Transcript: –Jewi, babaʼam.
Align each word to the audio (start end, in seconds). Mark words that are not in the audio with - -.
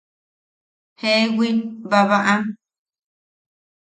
–Jewi, 0.99 1.49
babaʼam. 1.89 2.43